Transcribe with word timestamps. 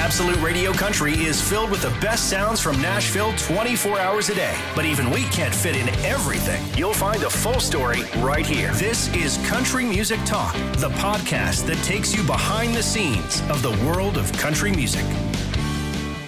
Absolute 0.00 0.40
Radio 0.40 0.72
Country 0.72 1.12
is 1.12 1.46
filled 1.46 1.70
with 1.70 1.82
the 1.82 1.90
best 2.00 2.30
sounds 2.30 2.58
from 2.58 2.80
Nashville 2.80 3.34
24 3.36 4.00
hours 4.00 4.30
a 4.30 4.34
day. 4.34 4.56
But 4.74 4.86
even 4.86 5.10
we 5.10 5.24
can't 5.24 5.54
fit 5.54 5.76
in 5.76 5.90
everything. 6.06 6.64
You'll 6.74 6.94
find 6.94 7.22
a 7.22 7.28
full 7.28 7.60
story 7.60 8.00
right 8.16 8.46
here. 8.46 8.72
This 8.72 9.14
is 9.14 9.36
Country 9.46 9.84
Music 9.84 10.18
Talk, 10.24 10.54
the 10.78 10.88
podcast 10.96 11.66
that 11.66 11.76
takes 11.84 12.16
you 12.16 12.22
behind 12.22 12.74
the 12.74 12.82
scenes 12.82 13.42
of 13.50 13.60
the 13.60 13.72
world 13.86 14.16
of 14.16 14.32
country 14.32 14.70
music. 14.70 15.04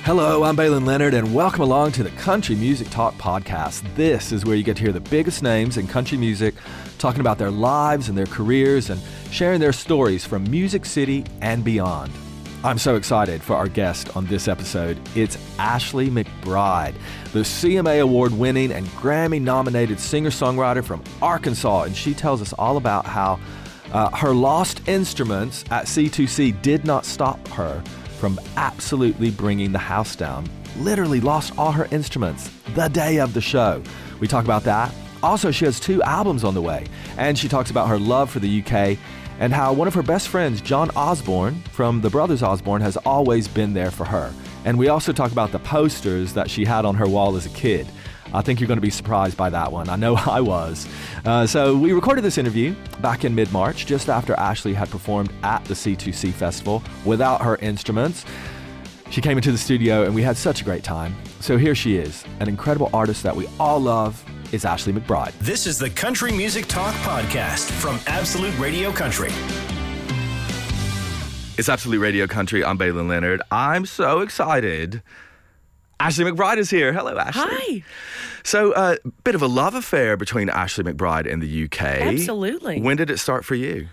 Hello, 0.05 0.43
I'm 0.43 0.55
Baylen 0.55 0.85
Leonard, 0.85 1.15
and 1.15 1.35
welcome 1.35 1.63
along 1.63 1.93
to 1.93 2.03
the 2.03 2.11
Country 2.11 2.55
Music 2.55 2.91
Talk 2.91 3.15
podcast. 3.15 3.83
This 3.97 4.33
is 4.33 4.45
where 4.45 4.55
you 4.55 4.65
get 4.65 4.77
to 4.77 4.83
hear 4.83 4.93
the 4.93 5.01
biggest 5.01 5.43
names 5.43 5.79
in 5.79 5.87
country 5.87 6.19
music 6.19 6.55
talking 6.99 7.23
about 7.23 7.39
their 7.39 7.51
lives 7.51 8.11
and 8.11 8.19
their 8.19 8.27
careers 8.27 8.91
and 8.91 9.01
sharing 9.31 9.61
their 9.61 9.73
stories 9.73 10.27
from 10.27 10.49
Music 10.51 10.85
City 10.85 11.25
and 11.41 11.65
beyond. 11.65 12.13
I'm 12.65 12.79
so 12.79 12.95
excited 12.95 13.43
for 13.43 13.57
our 13.57 13.67
guest 13.67 14.17
on 14.17 14.27
this 14.27 14.47
episode. 14.47 14.97
It's 15.17 15.37
Ashley 15.59 16.11
McBryde, 16.11 16.95
the 17.33 17.41
CMA 17.41 18.01
award 18.01 18.33
winning 18.33 18.71
and 18.71 18.87
Grammy 18.91 19.43
nominated 19.43 19.99
singer 19.99 20.31
songwriter 20.31 20.85
from 20.85 21.03
Arkansas, 21.21 21.83
and 21.83 21.97
she 21.97 22.15
tells 22.15 22.41
us 22.41 22.53
all 22.53 22.77
about 22.77 23.05
how 23.05 23.41
uh, 23.93 24.17
her 24.17 24.33
lost 24.33 24.87
instruments 24.89 25.65
at 25.73 25.87
C2C 25.87 26.63
did 26.63 26.85
not 26.85 27.05
stop 27.05 27.49
her 27.49 27.83
from 28.21 28.41
absolutely 28.57 29.33
bringing 29.33 29.73
the 29.73 29.81
house 29.81 30.15
down. 30.15 30.49
Literally 30.79 31.21
lost 31.21 31.59
all 31.59 31.73
her 31.73 31.89
instruments 31.91 32.49
the 32.77 32.87
day 32.87 33.19
of 33.19 33.35
the 33.35 33.41
show. 33.41 33.83
We 34.21 34.29
talk 34.29 34.45
about 34.45 34.63
that. 34.63 34.95
Also, 35.21 35.51
she 35.51 35.65
has 35.65 35.81
two 35.81 36.01
albums 36.05 36.45
on 36.45 36.55
the 36.55 36.63
way, 36.63 36.87
and 37.17 37.37
she 37.37 37.49
talks 37.49 37.73
about 37.73 37.89
her 37.89 37.99
love 37.99 38.31
for 38.31 38.39
the 38.39 38.63
UK 38.63 38.99
and 39.43 39.53
how 39.53 39.73
one 39.73 39.89
of 39.89 39.95
her 39.95 40.05
best 40.05 40.29
friends, 40.29 40.61
John 40.61 40.89
Osborne 40.91 41.61
from 41.73 42.01
the 42.01 42.09
Brothers 42.09 42.45
Osborne, 42.45 42.81
has 42.81 42.97
always 42.99 43.49
been 43.49 43.75
there 43.75 43.91
for 43.91 44.05
her. 44.05 44.33
And 44.65 44.79
we 44.79 44.87
also 44.87 45.13
talk 45.13 45.33
about 45.33 45.51
the 45.51 45.59
posters 45.59 46.33
that 46.35 46.49
she 46.49 46.65
had 46.65 46.85
on 46.85 46.95
her 46.95 47.09
wall 47.09 47.35
as 47.35 47.45
a 47.45 47.49
kid. 47.49 47.89
I 48.33 48.41
think 48.41 48.61
you're 48.61 48.69
going 48.69 48.77
to 48.77 48.81
be 48.81 48.89
surprised 48.89 49.37
by 49.37 49.51
that 49.51 49.73
one. 49.73 49.89
I 49.89 49.97
know 49.97 50.15
I 50.27 50.41
was. 50.41 50.89
Uh, 51.25 51.45
so, 51.45 51.77
we 51.77 51.93
recorded 51.93 52.23
this 52.23 52.39
interview 52.39 52.77
back 53.01 53.25
in 53.25 53.35
mid 53.35 53.51
March, 53.51 53.85
just 53.85 54.09
after 54.09 54.33
Ashley 54.35 54.75
had 54.75 54.89
performed 54.91 55.33
at 55.43 55.65
the 55.65 55.75
C2C 55.75 56.33
Festival 56.33 56.81
without 57.05 57.43
her 57.43 57.57
instruments. 57.57 58.25
She 59.11 59.21
came 59.21 59.39
into 59.39 59.51
the 59.51 59.59
studio 59.59 60.05
and 60.05 60.15
we 60.15 60.23
had 60.23 60.37
such 60.37 60.61
a 60.61 60.65
great 60.65 60.85
time. 60.85 61.17
So, 61.41 61.59
here 61.59 61.75
she 61.75 61.97
is, 61.97 62.25
an 62.39 62.49
incredible 62.49 62.91
artist 62.95 63.25
that 63.25 63.35
we 63.35 63.49
all 63.59 63.81
love. 63.81 64.25
Is 64.53 64.67
Ashley 64.67 64.93
McBryde. 64.93 65.33
This 65.39 65.67
is 65.67 65.79
the 65.79 65.89
Country 65.89 66.31
Music 66.31 66.67
Talk 66.67 66.95
podcast 66.97 67.71
from 67.71 67.99
Absolute 68.07 68.57
Radio 68.59 68.93
Country. 68.93 69.31
It's 71.57 71.71
Absolute 71.71 71.99
Radio 72.01 72.27
Country. 72.27 72.63
I'm 72.63 72.79
Baylen 72.79 73.09
Leonard. 73.09 73.41
I'm 73.51 73.87
so 73.87 74.21
excited 74.21 75.03
Ashley 76.03 76.25
McBryde 76.25 76.59
is 76.59 76.69
here. 76.69 76.93
Hello, 76.93 77.17
Ashley. 77.17 77.45
Hi. 77.47 77.85
So, 78.43 78.73
a 78.73 78.77
uh, 78.77 78.97
bit 79.23 79.37
of 79.37 79.43
a 79.43 79.47
love 79.47 79.77
affair 79.77 80.17
between 80.17 80.51
Ashley 80.51 80.83
McBryde 80.83 81.33
and 81.33 81.41
the 81.41 81.65
UK. 81.65 81.81
Absolutely. 81.81 82.81
When 82.81 82.97
did 82.97 83.09
it 83.09 83.19
start 83.19 83.45
for 83.45 83.55
you? 83.55 83.87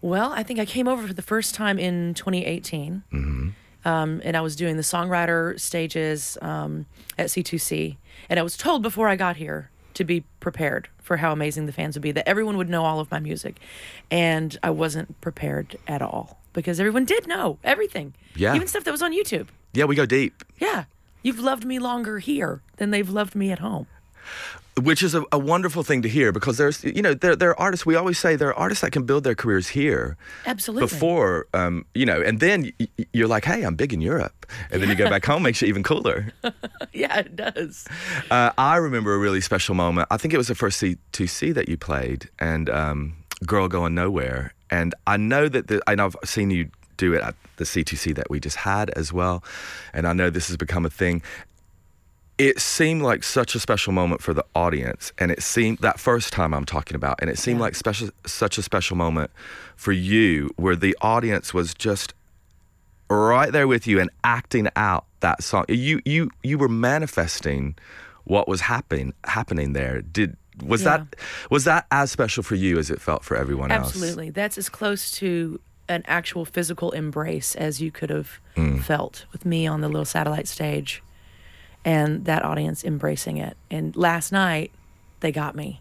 Well, 0.00 0.32
I 0.32 0.44
think 0.44 0.60
I 0.60 0.64
came 0.64 0.86
over 0.86 1.08
for 1.08 1.12
the 1.12 1.22
first 1.22 1.54
time 1.54 1.78
in 1.78 2.14
2018. 2.14 3.02
Mm-hmm. 3.12 3.48
Um, 3.86 4.22
and 4.24 4.36
I 4.36 4.40
was 4.42 4.54
doing 4.54 4.76
the 4.76 4.82
songwriter 4.82 5.58
stages 5.58 6.38
um, 6.40 6.86
at 7.18 7.26
C2C. 7.26 7.96
And 8.28 8.38
I 8.38 8.42
was 8.42 8.56
told 8.56 8.82
before 8.82 9.08
I 9.08 9.16
got 9.16 9.36
here 9.36 9.70
to 9.94 10.04
be 10.04 10.24
prepared 10.40 10.88
for 11.00 11.18
how 11.18 11.32
amazing 11.32 11.66
the 11.66 11.72
fans 11.72 11.96
would 11.96 12.02
be, 12.02 12.12
that 12.12 12.28
everyone 12.28 12.56
would 12.56 12.68
know 12.68 12.84
all 12.84 13.00
of 13.00 13.10
my 13.10 13.18
music. 13.18 13.58
And 14.10 14.58
I 14.62 14.70
wasn't 14.70 15.20
prepared 15.20 15.76
at 15.86 16.02
all 16.02 16.40
because 16.52 16.80
everyone 16.80 17.04
did 17.04 17.26
know 17.26 17.58
everything. 17.64 18.14
Yeah. 18.34 18.54
Even 18.54 18.68
stuff 18.68 18.84
that 18.84 18.92
was 18.92 19.02
on 19.02 19.12
YouTube. 19.12 19.48
Yeah, 19.72 19.84
we 19.84 19.94
go 19.96 20.06
deep. 20.06 20.44
Yeah. 20.58 20.84
You've 21.22 21.40
loved 21.40 21.64
me 21.64 21.78
longer 21.78 22.18
here 22.18 22.60
than 22.76 22.90
they've 22.90 23.08
loved 23.08 23.34
me 23.34 23.50
at 23.50 23.58
home. 23.58 23.86
Which 24.82 25.04
is 25.04 25.14
a, 25.14 25.24
a 25.30 25.38
wonderful 25.38 25.84
thing 25.84 26.02
to 26.02 26.08
hear 26.08 26.32
because 26.32 26.56
there's, 26.58 26.82
you 26.82 27.00
know, 27.00 27.14
there, 27.14 27.36
there 27.36 27.50
are 27.50 27.60
artists, 27.60 27.86
we 27.86 27.94
always 27.94 28.18
say 28.18 28.34
there 28.34 28.48
are 28.48 28.58
artists 28.58 28.82
that 28.82 28.90
can 28.90 29.04
build 29.04 29.22
their 29.22 29.36
careers 29.36 29.68
here. 29.68 30.16
Absolutely. 30.46 30.88
Before, 30.88 31.46
um, 31.54 31.86
you 31.94 32.04
know, 32.04 32.20
and 32.20 32.40
then 32.40 32.72
you're 33.12 33.28
like, 33.28 33.44
hey, 33.44 33.62
I'm 33.62 33.76
big 33.76 33.92
in 33.92 34.00
Europe. 34.00 34.46
And 34.72 34.82
then 34.82 34.88
you 34.88 34.96
go 34.96 35.08
back 35.08 35.24
home, 35.24 35.44
makes 35.44 35.62
you 35.62 35.68
even 35.68 35.84
cooler. 35.84 36.32
yeah, 36.92 37.18
it 37.18 37.36
does. 37.36 37.86
Uh, 38.32 38.50
I 38.58 38.74
remember 38.76 39.14
a 39.14 39.18
really 39.18 39.40
special 39.40 39.76
moment. 39.76 40.08
I 40.10 40.16
think 40.16 40.34
it 40.34 40.38
was 40.38 40.48
the 40.48 40.56
first 40.56 40.82
C2C 40.82 41.54
that 41.54 41.68
you 41.68 41.76
played 41.76 42.28
and 42.40 42.68
um, 42.68 43.14
Girl 43.46 43.68
Going 43.68 43.94
Nowhere. 43.94 44.54
And 44.70 44.92
I 45.06 45.18
know 45.18 45.48
that, 45.48 45.68
the, 45.68 45.82
know 45.94 46.06
I've 46.06 46.16
seen 46.24 46.50
you 46.50 46.68
do 46.96 47.14
it 47.14 47.22
at 47.22 47.34
the 47.56 47.64
C2C 47.64 48.14
that 48.16 48.30
we 48.30 48.40
just 48.40 48.56
had 48.56 48.90
as 48.90 49.12
well. 49.12 49.42
And 49.92 50.06
I 50.06 50.12
know 50.12 50.30
this 50.30 50.48
has 50.48 50.56
become 50.56 50.84
a 50.84 50.90
thing. 50.90 51.22
It 52.36 52.60
seemed 52.60 53.02
like 53.02 53.22
such 53.22 53.54
a 53.54 53.60
special 53.60 53.92
moment 53.92 54.20
for 54.20 54.34
the 54.34 54.44
audience, 54.54 55.12
and 55.18 55.30
it 55.30 55.42
seemed 55.42 55.78
that 55.78 56.00
first 56.00 56.32
time 56.32 56.52
I'm 56.52 56.64
talking 56.64 56.96
about, 56.96 57.20
and 57.20 57.30
it 57.30 57.38
seemed 57.38 57.58
yeah. 57.58 57.66
like 57.66 57.74
special, 57.76 58.08
such 58.26 58.58
a 58.58 58.62
special 58.62 58.96
moment 58.96 59.30
for 59.76 59.92
you, 59.92 60.50
where 60.56 60.74
the 60.74 60.96
audience 61.00 61.54
was 61.54 61.74
just 61.74 62.12
right 63.08 63.52
there 63.52 63.68
with 63.68 63.86
you 63.86 64.00
and 64.00 64.10
acting 64.24 64.68
out 64.76 65.06
that 65.20 65.42
song. 65.42 65.64
You 65.68 66.00
you 66.04 66.30
you 66.42 66.58
were 66.58 66.68
manifesting 66.68 67.76
what 68.24 68.48
was 68.48 68.62
happening 68.62 69.14
happening 69.24 69.72
there. 69.72 70.02
Did 70.02 70.36
was 70.62 70.82
yeah. 70.82 70.98
that 70.98 71.16
was 71.50 71.64
that 71.64 71.86
as 71.90 72.10
special 72.10 72.42
for 72.42 72.54
you 72.54 72.78
as 72.78 72.90
it 72.90 73.00
felt 73.00 73.24
for 73.24 73.36
everyone 73.36 73.70
Absolutely. 73.70 73.86
else? 73.86 74.08
Absolutely. 74.08 74.30
That's 74.30 74.58
as 74.58 74.68
close 74.68 75.10
to 75.12 75.60
an 75.88 76.02
actual 76.06 76.44
physical 76.44 76.90
embrace 76.92 77.54
as 77.54 77.80
you 77.80 77.90
could 77.90 78.10
have 78.10 78.40
mm. 78.56 78.82
felt 78.82 79.26
with 79.32 79.44
me 79.44 79.66
on 79.66 79.82
the 79.82 79.88
little 79.88 80.04
satellite 80.04 80.48
stage 80.48 81.02
and 81.84 82.24
that 82.24 82.44
audience 82.44 82.84
embracing 82.84 83.36
it. 83.36 83.56
And 83.70 83.94
last 83.96 84.32
night, 84.32 84.72
they 85.20 85.32
got 85.32 85.54
me. 85.54 85.80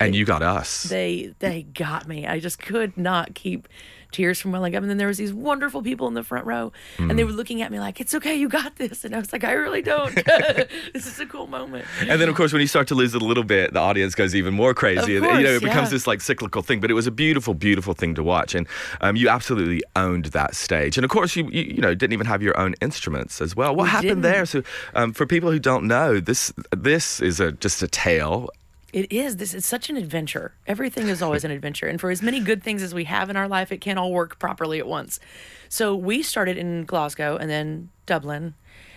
And 0.00 0.14
they, 0.14 0.18
you 0.18 0.24
got 0.24 0.42
us. 0.42 0.84
They 0.84 1.34
they 1.38 1.62
got 1.62 2.06
me. 2.06 2.26
I 2.26 2.40
just 2.40 2.58
could 2.58 2.96
not 2.96 3.34
keep 3.34 3.68
tears 4.12 4.40
from 4.40 4.52
welling 4.52 4.74
up. 4.74 4.82
And 4.82 4.90
then 4.90 4.98
there 4.98 5.06
was 5.06 5.18
these 5.18 5.32
wonderful 5.32 5.82
people 5.82 6.08
in 6.08 6.14
the 6.14 6.22
front 6.22 6.46
row, 6.46 6.72
mm. 6.96 7.10
and 7.10 7.18
they 7.18 7.22
mm. 7.22 7.26
were 7.26 7.32
looking 7.32 7.62
at 7.62 7.70
me 7.70 7.80
like, 7.80 8.00
"It's 8.00 8.14
okay, 8.14 8.34
you 8.34 8.48
got 8.48 8.76
this." 8.76 9.04
And 9.04 9.14
I 9.14 9.18
was 9.18 9.32
like, 9.32 9.44
"I 9.44 9.52
really 9.52 9.82
don't. 9.94 10.14
this 10.92 11.06
is 11.06 11.20
a 11.20 11.26
cool 11.26 11.46
moment." 11.46 11.86
And 12.00 12.20
then, 12.20 12.28
of 12.28 12.34
course, 12.34 12.52
when 12.52 12.60
you 12.60 12.66
start 12.68 12.88
to 12.88 12.94
lose 12.94 13.14
it 13.14 13.22
a 13.22 13.24
little 13.24 13.44
bit, 13.44 13.72
the 13.72 13.80
audience 13.80 14.14
goes 14.14 14.34
even 14.34 14.54
more 14.54 14.74
crazy. 14.74 15.16
Of 15.16 15.24
course, 15.24 15.38
you 15.38 15.44
know, 15.44 15.54
it 15.54 15.62
becomes 15.62 15.88
yeah. 15.88 15.96
this 15.96 16.06
like 16.06 16.20
cyclical 16.20 16.62
thing. 16.62 16.80
But 16.80 16.90
it 16.90 16.94
was 16.94 17.06
a 17.06 17.10
beautiful, 17.10 17.54
beautiful 17.54 17.94
thing 17.94 18.14
to 18.14 18.22
watch, 18.22 18.54
and 18.54 18.66
um, 19.00 19.16
you 19.16 19.28
absolutely 19.28 19.82
owned 19.96 20.26
that 20.26 20.54
stage. 20.54 20.96
And 20.96 21.04
of 21.04 21.10
course, 21.10 21.36
you, 21.36 21.48
you, 21.50 21.62
you 21.62 21.80
know 21.80 21.94
didn't 21.94 22.12
even 22.12 22.26
have 22.26 22.42
your 22.42 22.58
own 22.58 22.74
instruments 22.80 23.40
as 23.40 23.54
well. 23.54 23.74
What 23.74 23.84
we 23.84 23.90
happened 23.90 24.08
didn't. 24.08 24.22
there? 24.22 24.46
So, 24.46 24.62
um, 24.94 25.12
for 25.12 25.26
people 25.26 25.50
who 25.50 25.58
don't 25.58 25.86
know, 25.86 26.20
this 26.20 26.52
this 26.76 27.20
is 27.20 27.40
a 27.40 27.52
just 27.52 27.82
a 27.82 27.88
tale 27.88 28.48
it 28.92 29.12
is. 29.12 29.36
This 29.36 29.52
is 29.52 29.66
such 29.66 29.90
an 29.90 29.96
adventure. 29.96 30.54
Everything 30.66 31.08
is 31.08 31.20
always 31.20 31.44
an 31.44 31.50
adventure. 31.50 31.86
And 31.86 32.00
for 32.00 32.10
as 32.10 32.22
many 32.22 32.40
good 32.40 32.62
things 32.62 32.82
as 32.82 32.94
we 32.94 33.04
have 33.04 33.28
in 33.28 33.36
our 33.36 33.48
life, 33.48 33.70
it 33.70 33.78
can't 33.78 33.98
all 33.98 34.12
work 34.12 34.38
properly 34.38 34.78
at 34.78 34.86
once. 34.86 35.20
So 35.68 35.94
we 35.94 36.22
started 36.22 36.56
in 36.56 36.84
Glasgow 36.84 37.36
and 37.36 37.50
then 37.50 37.90
Dublin. 38.06 38.54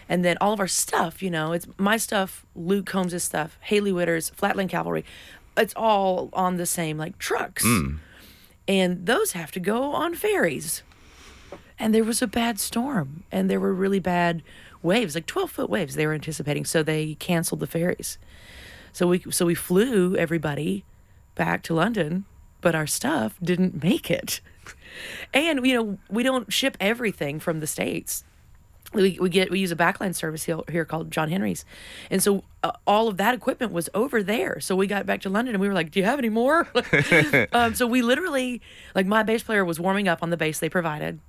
And 0.07 0.25
then 0.25 0.37
all 0.41 0.53
of 0.53 0.59
our 0.59 0.67
stuff, 0.67 1.21
you 1.21 1.29
know, 1.29 1.53
it's 1.53 1.67
my 1.77 1.97
stuff, 1.97 2.45
Luke 2.55 2.85
Combs' 2.85 3.23
stuff, 3.23 3.57
Hailey 3.61 3.91
Whitters', 3.91 4.29
Flatland 4.29 4.69
Cavalry. 4.69 5.05
It's 5.57 5.73
all 5.75 6.29
on 6.33 6.57
the 6.57 6.65
same 6.65 6.97
like 6.97 7.17
trucks. 7.17 7.65
Mm. 7.65 7.99
And 8.67 9.05
those 9.05 9.33
have 9.33 9.51
to 9.51 9.59
go 9.59 9.93
on 9.93 10.15
ferries. 10.15 10.83
And 11.77 11.93
there 11.93 12.03
was 12.03 12.21
a 12.21 12.27
bad 12.27 12.59
storm 12.59 13.23
and 13.31 13.49
there 13.49 13.59
were 13.59 13.73
really 13.73 13.99
bad 13.99 14.43
waves, 14.81 15.15
like 15.15 15.25
12 15.25 15.51
foot 15.51 15.69
waves 15.69 15.95
they 15.95 16.05
were 16.05 16.13
anticipating. 16.13 16.63
So 16.63 16.83
they 16.83 17.15
canceled 17.15 17.59
the 17.59 17.67
ferries. 17.67 18.17
So 18.93 19.07
we 19.07 19.23
so 19.29 19.45
we 19.45 19.55
flew 19.55 20.15
everybody 20.15 20.83
back 21.35 21.63
to 21.63 21.73
London, 21.73 22.25
but 22.61 22.75
our 22.75 22.87
stuff 22.87 23.37
didn't 23.41 23.83
make 23.83 24.11
it. 24.11 24.41
And 25.33 25.65
you 25.65 25.73
know, 25.75 25.97
we 26.09 26.23
don't 26.23 26.51
ship 26.51 26.77
everything 26.79 27.39
from 27.39 27.59
the 27.59 27.67
states. 27.67 28.23
We, 28.93 29.17
we 29.21 29.29
get 29.29 29.49
we 29.49 29.59
use 29.59 29.71
a 29.71 29.75
backline 29.75 30.13
service 30.13 30.43
here, 30.43 30.59
here 30.69 30.83
called 30.83 31.11
John 31.11 31.29
Henry's, 31.29 31.63
and 32.09 32.21
so 32.21 32.43
uh, 32.61 32.73
all 32.85 33.07
of 33.07 33.15
that 33.17 33.33
equipment 33.33 33.71
was 33.71 33.87
over 33.93 34.21
there. 34.21 34.59
So 34.59 34.75
we 34.75 34.85
got 34.85 35.05
back 35.05 35.21
to 35.21 35.29
London 35.29 35.55
and 35.55 35.61
we 35.61 35.69
were 35.69 35.73
like, 35.73 35.91
"Do 35.91 35.99
you 36.01 36.05
have 36.05 36.19
any 36.19 36.27
more?" 36.27 36.67
um, 37.53 37.73
so 37.73 37.87
we 37.87 38.01
literally, 38.01 38.61
like, 38.93 39.05
my 39.05 39.23
bass 39.23 39.43
player 39.43 39.63
was 39.63 39.79
warming 39.79 40.09
up 40.09 40.21
on 40.21 40.29
the 40.29 40.35
bass 40.35 40.59
they 40.59 40.67
provided, 40.67 41.21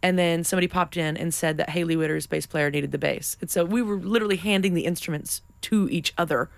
and 0.00 0.16
then 0.16 0.44
somebody 0.44 0.68
popped 0.68 0.96
in 0.96 1.16
and 1.16 1.34
said 1.34 1.56
that 1.56 1.70
Hailey 1.70 1.96
Whitters' 1.96 2.28
bass 2.28 2.46
player 2.46 2.70
needed 2.70 2.92
the 2.92 2.98
bass, 2.98 3.36
and 3.40 3.50
so 3.50 3.64
we 3.64 3.82
were 3.82 3.96
literally 3.96 4.36
handing 4.36 4.74
the 4.74 4.84
instruments 4.84 5.42
to 5.62 5.88
each 5.90 6.14
other 6.16 6.50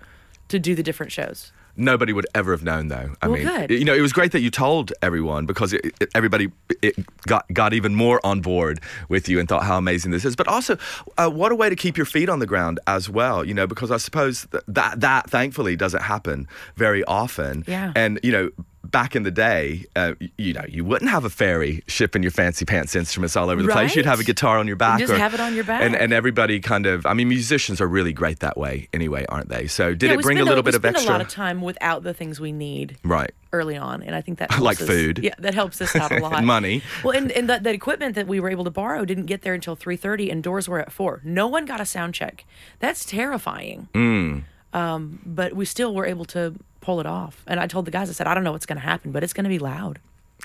to 0.49 0.59
do 0.59 0.75
the 0.75 0.83
different 0.83 1.11
shows. 1.11 1.51
Nobody 1.77 2.13
would 2.13 2.25
ever 2.33 2.51
have 2.51 2.63
known, 2.63 2.87
though. 2.87 3.15
I 3.21 3.27
well, 3.27 3.37
mean, 3.37 3.47
good. 3.47 3.71
you 3.71 3.83
know, 3.83 3.93
it 3.93 3.99
was 3.99 4.13
great 4.13 4.31
that 4.31 4.39
you 4.39 4.49
told 4.49 4.93
everyone 5.01 5.45
because 5.45 5.73
it, 5.73 5.83
it, 5.99 6.09
everybody 6.15 6.49
it 6.81 6.95
got 7.27 7.51
got 7.51 7.73
even 7.73 7.95
more 7.95 8.25
on 8.25 8.39
board 8.39 8.79
with 9.09 9.27
you 9.27 9.39
and 9.39 9.49
thought 9.49 9.63
how 9.63 9.77
amazing 9.77 10.11
this 10.11 10.23
is. 10.23 10.37
But 10.37 10.47
also, 10.47 10.77
uh, 11.17 11.29
what 11.29 11.51
a 11.51 11.55
way 11.55 11.69
to 11.69 11.75
keep 11.75 11.97
your 11.97 12.05
feet 12.05 12.29
on 12.29 12.39
the 12.39 12.45
ground 12.45 12.79
as 12.87 13.09
well. 13.09 13.43
You 13.43 13.53
know, 13.53 13.67
because 13.67 13.91
I 13.91 13.97
suppose 13.97 14.43
that 14.51 14.63
that, 14.67 15.01
that 15.01 15.29
thankfully 15.29 15.75
doesn't 15.75 16.03
happen 16.03 16.47
very 16.77 17.03
often. 17.03 17.65
Yeah. 17.67 17.91
And 17.93 18.21
you 18.23 18.31
know, 18.31 18.51
back 18.91 19.15
in 19.15 19.23
the 19.23 19.31
day, 19.31 19.85
uh, 19.95 20.13
you 20.37 20.53
know, 20.53 20.63
you 20.67 20.85
wouldn't 20.85 21.11
have 21.11 21.25
a 21.25 21.29
ferry 21.29 21.83
shipping 21.87 22.21
your 22.23 22.31
fancy 22.31 22.65
pants 22.65 22.95
instruments 22.95 23.35
all 23.35 23.49
over 23.49 23.61
the 23.61 23.71
place. 23.71 23.95
You'd 23.95 24.05
have 24.05 24.19
a 24.19 24.23
guitar 24.23 24.57
on 24.57 24.67
your 24.67 24.75
back. 24.75 24.99
You 24.99 25.07
just 25.07 25.19
have 25.19 25.33
it 25.33 25.39
on 25.39 25.55
your 25.55 25.63
back. 25.63 25.81
And, 25.81 25.95
and 25.95 26.13
everybody 26.13 26.59
kind 26.59 26.85
of, 26.85 27.05
I 27.05 27.13
mean, 27.13 27.27
musicians 27.29 27.81
are 27.81 27.87
really 27.87 28.13
great 28.13 28.39
that 28.39 28.57
way 28.57 28.87
anyway, 28.93 29.25
aren't 29.29 29.49
they? 29.49 29.67
So 29.67 29.93
did 29.93 30.09
Yeah, 30.09 30.17
it 30.17 30.21
bring 30.21 30.39
a 30.39 30.43
little 30.43 30.57
we 30.63 30.71
bit 30.71 30.75
of 30.75 30.81
spend 30.81 30.95
extra? 30.95 31.11
a 31.11 31.13
lot 31.13 31.21
of 31.21 31.27
time 31.29 31.61
without 31.61 32.03
the 32.03 32.13
things 32.13 32.39
we 32.39 32.51
need 32.51 32.97
right. 33.03 33.31
early 33.53 33.77
on, 33.77 34.01
and 34.03 34.15
I 34.15 34.21
think 34.21 34.39
that 34.39 34.51
Like 34.59 34.77
helps 34.77 34.81
us- 34.81 34.87
food. 34.87 35.19
Yeah, 35.23 35.33
that 35.39 35.53
helps 35.53 35.81
us 35.81 35.95
out 35.95 36.11
a 36.11 36.19
lot. 36.21 36.43
Money. 36.43 36.81
Well, 37.03 37.15
and, 37.15 37.31
and 37.31 37.49
that, 37.49 37.63
that 37.63 37.73
equipment 37.75 38.15
that 38.15 38.27
we 38.27 38.39
were 38.39 38.49
able 38.49 38.63
to 38.65 38.71
borrow 38.71 39.05
didn't 39.05 39.25
get 39.25 39.41
there 39.41 39.53
until 39.53 39.75
three 39.75 39.97
thirty, 39.97 40.29
and 40.29 40.43
doors 40.43 40.67
were 40.69 40.79
at 40.79 40.91
four. 40.91 41.21
No 41.23 41.47
one 41.47 41.65
got 41.65 41.79
a 41.81 41.85
sound 41.85 42.13
check. 42.13 42.45
That's 42.79 43.05
terrifying. 43.05 43.89
Mm. 43.93 44.43
Um, 44.75 45.19
but 45.25 45.53
we 45.53 45.63
still 45.63 45.95
were 45.95 46.05
able 46.05 46.25
to 46.25 46.53
pull 46.81 46.99
it 46.99 47.05
off. 47.05 47.41
And 47.47 47.61
I 47.61 47.65
told 47.65 47.85
the 47.85 47.91
guys, 47.91 48.09
I 48.09 48.13
said, 48.13 48.27
I 48.27 48.33
don't 48.33 48.43
know 48.43 48.51
what's 48.51 48.65
going 48.65 48.79
to 48.79 48.85
happen, 48.85 49.11
but 49.13 49.23
it's 49.23 49.31
going 49.31 49.45
to 49.45 49.49
be 49.49 49.57
loud. 49.57 49.99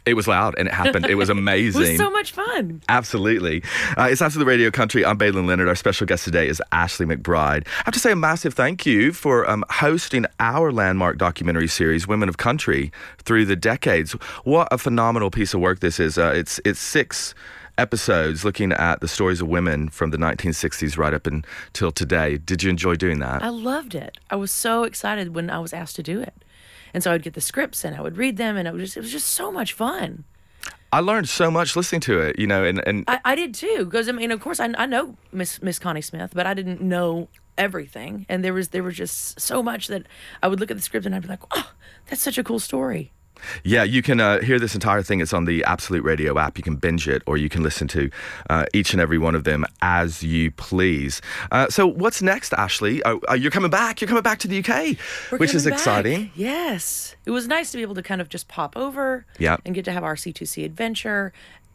It 0.07 0.15
was 0.15 0.29
loud 0.29 0.55
and 0.57 0.69
it 0.69 0.73
happened. 0.73 1.07
It 1.07 1.17
was 1.17 1.29
amazing. 1.29 1.83
It 1.83 1.89
was 1.91 1.99
so 1.99 2.11
much 2.11 2.33
fun. 2.33 2.81
Absolutely. 2.89 3.63
Uh, 3.99 4.09
it's 4.11 4.23
Absolute 4.23 4.47
Radio 4.47 4.71
Country. 4.71 5.05
I'm 5.05 5.19
Baylen 5.19 5.47
Leonard. 5.47 5.69
Our 5.69 5.75
special 5.75 6.07
guest 6.07 6.25
today 6.25 6.49
is 6.49 6.63
Ashley 6.73 7.07
McBryde. 7.07 7.67
I 7.67 7.83
have 7.85 7.95
to 7.95 8.01
say 8.01 8.13
a 8.13 8.17
massive 8.17 8.55
thank 8.55 8.87
you 8.87 9.13
for 9.13 9.51
um, 9.51 9.65
hosting 9.69 10.27
our 10.39 10.73
landmark 10.73 11.19
documentary 11.19 11.69
series, 11.69 12.07
Women 12.07 12.29
of 12.29 12.39
Country, 12.39 12.93
through 13.19 13.45
the 13.47 13.57
decades. 13.57 14.13
What 14.45 14.69
a 14.71 14.79
phenomenal 14.79 15.31
piece 15.31 15.53
of 15.53 15.61
work 15.61 15.81
this 15.81 15.99
is. 16.01 16.17
Uh, 16.17 16.33
it's, 16.35 16.61
it's 16.65 16.81
six 16.81 17.35
episodes 17.81 18.45
looking 18.45 18.73
at 18.73 19.01
the 19.01 19.09
stories 19.09 19.41
of 19.41 19.49
women 19.49 19.89
from 19.89 20.11
the 20.11 20.19
1960s 20.19 20.99
right 20.99 21.15
up 21.15 21.27
until 21.27 21.91
today. 21.91 22.37
Did 22.37 22.63
you 22.63 22.71
enjoy 22.71 22.95
doing 22.95 23.19
that? 23.21 23.43
I 23.43 23.49
loved 23.49 23.95
it. 23.95 24.19
I 24.29 24.37
was 24.37 24.53
so 24.53 24.85
excited 24.85 25.35
when 25.35 25.49
I 25.51 25.59
was 25.59 25.73
asked 25.73 25.97
to 25.97 26.03
do 26.03 26.21
it. 26.21 26.35
And 26.93 27.03
so 27.03 27.11
I 27.11 27.15
would 27.15 27.23
get 27.23 27.35
the 27.35 27.41
scripts 27.41 27.85
and 27.85 27.97
I 27.97 28.03
would 28.03 28.17
read 28.17 28.37
them, 28.37 28.57
and 28.57 28.69
it 28.69 28.75
was 28.75 28.83
just, 28.83 28.97
it 28.97 29.01
was 29.01 29.13
just 29.13 29.29
so 29.29 29.51
much 29.51 29.73
fun. 29.73 30.25
I 30.93 31.01
learned 31.01 31.29
so 31.29 31.51
much 31.51 31.77
listening 31.77 32.01
to 32.03 32.21
it, 32.21 32.39
you 32.39 32.47
know, 32.47 32.65
and, 32.65 32.87
and 32.87 33.05
I, 33.07 33.21
I 33.25 33.35
did 33.35 33.55
too, 33.55 33.85
because 33.85 34.09
I 34.09 34.13
mean, 34.13 34.33
of 34.33 34.41
course, 34.41 34.59
I, 34.59 34.73
I 34.77 34.87
know 34.87 35.17
Miss 35.33 35.63
Miss 35.63 35.79
Connie 35.79 36.03
Smith, 36.03 36.33
but 36.35 36.47
I 36.47 36.55
didn't 36.55 36.81
know 36.81 37.29
everything, 37.57 38.27
and 38.29 38.45
there 38.45 38.53
was 38.53 38.69
there 38.69 38.83
was 38.83 38.97
just 38.97 39.41
so 39.41 39.63
much 39.63 39.87
that 39.87 40.07
I 40.43 40.49
would 40.49 40.59
look 40.59 40.71
at 40.71 40.77
the 40.77 40.83
script 40.83 41.07
and 41.07 41.15
I'd 41.15 41.23
be 41.23 41.29
like, 41.29 41.43
oh, 41.53 41.71
that's 42.07 42.21
such 42.21 42.39
a 42.39 42.45
cool 42.45 42.59
story. 42.59 43.13
Yeah, 43.65 43.83
you 43.85 44.03
can 44.03 44.21
uh, 44.21 44.41
hear 44.41 44.59
this 44.59 44.75
entire 44.75 45.03
thing. 45.03 45.21
It's 45.21 45.33
on 45.33 45.45
the 45.45 45.65
Absolute 45.65 46.05
Radio 46.05 46.39
app. 46.39 46.57
You 46.59 46.65
can 46.65 46.77
binge 46.77 47.09
it, 47.09 47.23
or 47.27 47.37
you 47.37 47.49
can 47.49 47.63
listen 47.63 47.89
to 47.89 48.11
uh, 48.49 48.67
each 48.73 48.93
and 48.93 49.01
every 49.01 49.19
one 49.19 49.35
of 49.35 49.45
them 49.45 49.65
as 49.83 50.23
you 50.23 50.51
please. 50.53 51.21
Uh, 51.53 51.69
so, 51.69 51.87
what's 51.87 52.23
next, 52.23 52.53
Ashley? 52.55 53.03
Uh, 53.03 53.17
uh, 53.31 53.35
you're 53.35 53.51
coming 53.51 53.71
back. 53.71 54.01
You're 54.01 54.09
coming 54.09 54.23
back 54.23 54.39
to 54.41 54.49
the 54.49 54.59
UK, 54.59 54.97
We're 55.31 55.39
which 55.39 55.55
is 55.55 55.65
back. 55.65 55.73
exciting. 55.75 56.31
Yes, 56.35 57.17
it 57.25 57.31
was 57.31 57.47
nice 57.49 57.71
to 57.73 57.77
be 57.77 57.83
able 57.83 57.95
to 57.97 58.03
kind 58.03 58.21
of 58.21 58.29
just 58.29 58.49
pop 58.49 58.77
over, 58.77 59.27
Yeah. 59.39 59.57
and 59.65 59.75
get 59.75 59.85
to 59.87 59.93
have 59.93 60.05
our 60.05 60.15
C2C 60.17 60.65
adventure, 60.65 61.33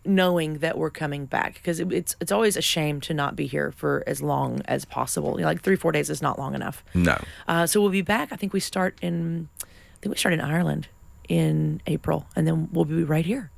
knowing 0.08 0.60
that 0.60 0.78
we're 0.78 0.92
coming 0.92 1.26
back 1.26 1.56
because 1.56 1.80
it, 1.80 1.92
it's 1.92 2.16
it's 2.22 2.32
always 2.32 2.56
a 2.56 2.62
shame 2.62 3.02
to 3.02 3.14
not 3.14 3.36
be 3.36 3.48
here 3.48 3.72
for 3.72 4.04
as 4.06 4.22
long 4.22 4.62
as 4.66 4.86
possible. 4.86 5.32
You 5.38 5.42
know, 5.42 5.48
like 5.48 5.62
three 5.64 5.76
four 5.76 5.92
days 5.92 6.10
is 6.12 6.22
not 6.22 6.38
long 6.38 6.54
enough. 6.54 6.84
No. 6.94 7.18
Uh, 7.48 7.66
so 7.66 7.82
we'll 7.82 7.90
be 7.90 8.04
back. 8.04 8.32
I 8.32 8.36
think 8.36 8.54
we 8.54 8.60
start 8.60 8.98
in, 9.02 9.50
I 9.64 9.66
think 10.02 10.14
we 10.14 10.18
start 10.18 10.34
in 10.34 10.42
Ireland 10.42 10.88
in 11.30 11.82
April, 11.88 12.28
and 12.36 12.48
then 12.48 12.70
we'll 12.72 12.86
be 12.86 13.04
right 13.04 13.26
here 13.26 13.52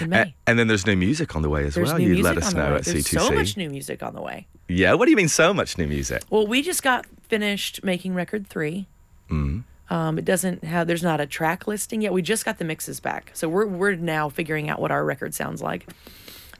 in 0.00 0.10
May. 0.10 0.20
A- 0.20 0.34
and 0.46 0.58
then 0.58 0.68
there's 0.68 0.86
new 0.86 0.96
music 0.96 1.36
on 1.36 1.42
the 1.42 1.48
way 1.50 1.64
as 1.64 1.74
There's 1.74 1.88
well. 1.92 2.00
You 2.00 2.22
let 2.22 2.38
us 2.38 2.52
the 2.52 2.58
know 2.58 2.76
at 2.76 2.84
There's 2.84 3.04
C2C. 3.04 3.20
so 3.20 3.30
much 3.30 3.56
new 3.56 3.68
music 3.70 4.02
on 4.02 4.14
the 4.14 4.22
way. 4.22 4.46
yeah. 4.68 4.94
What 4.94 5.04
do 5.06 5.10
you 5.10 5.16
mean 5.16 5.28
so 5.28 5.52
much 5.54 5.76
new 5.78 5.86
music? 5.86 6.22
Well, 6.30 6.46
we 6.46 6.62
just 6.62 6.82
got 6.82 7.06
finished 7.28 7.82
making 7.84 8.14
record 8.14 8.46
3 8.46 8.86
Mm-hmm. 9.30 9.60
Um, 9.94 10.18
it 10.18 10.24
doesn't 10.24 10.64
have. 10.64 10.86
There's 10.88 11.02
not 11.02 11.20
a 11.20 11.26
track 11.26 11.66
listing 11.68 12.00
yet. 12.00 12.12
We 12.12 12.20
just 12.22 12.44
got 12.44 12.58
the 12.58 12.64
mixes 12.64 12.98
back, 12.98 13.30
so 13.34 13.48
we're 13.48 13.66
we're 13.66 13.94
now 13.94 14.28
figuring 14.28 14.68
out 14.68 14.80
what 14.80 14.90
our 14.90 15.04
record 15.04 15.32
sounds 15.34 15.62
like. 15.62 15.86